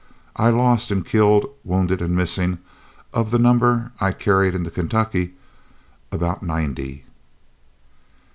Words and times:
I 0.35 0.49
lost 0.49 0.89
in 0.89 1.03
killed, 1.03 1.45
wounded, 1.63 2.01
and 2.01 2.15
missing 2.15 2.57
of 3.13 3.29
the 3.29 3.37
number 3.37 3.91
I 4.01 4.13
carried 4.13 4.55
into 4.55 4.71
Kentucky, 4.71 5.35
about 6.11 6.41
ninety." 6.41 7.05